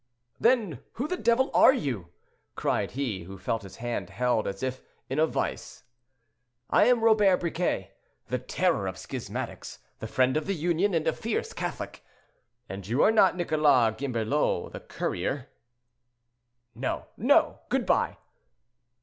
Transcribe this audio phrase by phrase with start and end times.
[0.39, 2.07] "Then who the devil are you?"
[2.55, 4.81] cried he, who felt his hand held as if
[5.11, 5.83] in a vise.
[6.71, 7.91] "I am Robert Briquet,
[8.25, 12.03] the terror of schismatics, the friend of the Union, and a fierce Catholic;
[12.67, 15.49] and you are not Nicholas Gimbelot, the currier."
[16.73, 17.59] "No, no!
[17.69, 18.17] good by."